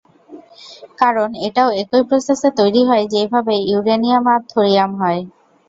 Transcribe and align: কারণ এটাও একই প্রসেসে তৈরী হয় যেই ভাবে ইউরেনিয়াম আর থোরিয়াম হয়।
কারণ 1.01 1.29
এটাও 1.47 1.69
একই 1.81 2.03
প্রসেসে 2.09 2.49
তৈরী 2.59 2.81
হয় 2.89 3.05
যেই 3.13 3.27
ভাবে 3.33 3.55
ইউরেনিয়াম 3.63 4.25
আর 4.33 4.41
থোরিয়াম 4.51 4.91
হয়। 5.01 5.21